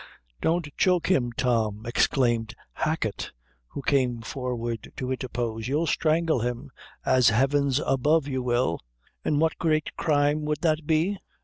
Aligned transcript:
"Don't 0.41 0.67
choke 0.77 1.11
him, 1.11 1.31
Tom," 1.31 1.85
exclaimed 1.85 2.55
Hacket, 2.73 3.31
who 3.67 3.83
came 3.83 4.21
forward, 4.23 4.91
to 4.97 5.11
interpose; 5.11 5.67
"you'll 5.67 5.85
strangle 5.85 6.39
him; 6.39 6.71
as 7.05 7.29
Heaven's 7.29 7.77
above, 7.79 8.27
you 8.27 8.41
will." 8.41 8.79
"An' 9.23 9.37
what 9.37 9.59
great 9.59 9.95
crime 9.97 10.41
would 10.41 10.61
that 10.61 10.87
be?" 10.87 11.19